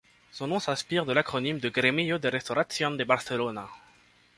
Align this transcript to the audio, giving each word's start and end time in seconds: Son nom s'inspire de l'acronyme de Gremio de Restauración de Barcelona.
Son 0.31 0.47
nom 0.47 0.57
s'inspire 0.59 1.05
de 1.05 1.13
l'acronyme 1.13 1.59
de 1.59 1.69
Gremio 1.69 2.17
de 2.17 2.27
Restauración 2.31 2.97
de 2.97 3.03
Barcelona. 3.03 3.69